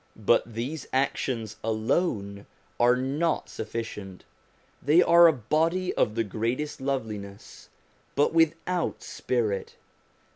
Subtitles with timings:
[0.15, 2.47] But these actions alone
[2.79, 4.23] are not sufficient;
[4.81, 7.69] they are a body of the greatest loveliness,
[8.15, 9.75] but without spirit.